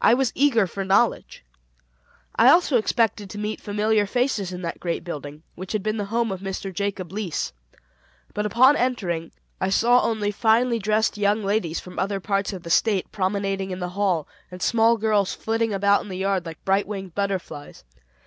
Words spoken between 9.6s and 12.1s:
I saw only finely dressed young ladies from